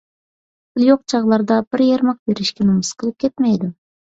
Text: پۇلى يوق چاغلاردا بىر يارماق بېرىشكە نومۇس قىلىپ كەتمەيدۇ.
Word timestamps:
پۇلى 0.69 0.87
يوق 0.87 1.03
چاغلاردا 1.13 1.59
بىر 1.73 1.83
يارماق 1.89 2.19
بېرىشكە 2.31 2.69
نومۇس 2.71 2.93
قىلىپ 3.03 3.21
كەتمەيدۇ. 3.27 3.71